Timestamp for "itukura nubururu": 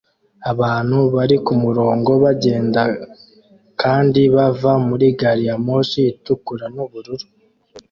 6.13-7.25